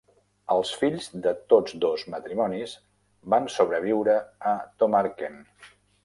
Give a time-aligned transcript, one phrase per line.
[0.53, 2.73] Els fills de tots dos matrimonis
[3.33, 4.15] van sobreviure
[4.53, 5.37] a Tomarken.